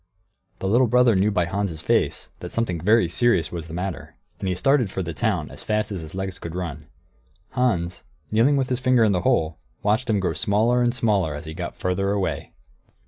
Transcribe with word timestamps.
The 0.57 0.67
little 0.67 0.87
brother 0.87 1.15
knew 1.15 1.29
by 1.29 1.45
Hans' 1.45 1.79
face 1.79 2.29
that 2.39 2.51
something 2.51 2.81
very 2.81 3.07
serious 3.07 3.51
was 3.51 3.67
the 3.67 3.75
matter, 3.75 4.15
and 4.39 4.47
he 4.49 4.55
started 4.55 4.89
for 4.89 5.03
the 5.03 5.13
town, 5.13 5.51
as 5.51 5.63
fast 5.63 5.91
as 5.91 6.01
his 6.01 6.15
legs 6.15 6.39
could 6.39 6.55
run. 6.55 6.87
Hans, 7.51 8.03
kneeling 8.31 8.57
with 8.57 8.69
his 8.69 8.79
finger 8.79 9.03
in 9.03 9.11
the 9.11 9.21
hole, 9.21 9.59
watched 9.83 10.09
him 10.09 10.19
grow 10.19 10.33
smaller 10.33 10.81
and 10.81 10.95
smaller 10.95 11.35
as 11.35 11.45
he 11.45 11.53
got 11.53 11.75
farther 11.75 12.09
away. 12.13 12.51